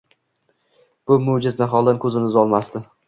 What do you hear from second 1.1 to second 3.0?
bu mo‘jaz niholdan ko‘zini uzolmasdi.